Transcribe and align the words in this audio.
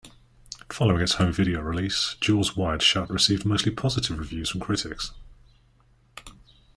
Following 0.71 1.03
its 1.03 1.13
home 1.13 1.31
video 1.31 1.61
release, 1.61 2.15
"Jaws 2.21 2.55
Wired 2.57 2.81
Shut" 2.81 3.07
received 3.11 3.45
mostly 3.45 3.71
positive 3.71 4.17
reviews 4.17 4.49
from 4.49 4.59
critics. 4.59 5.11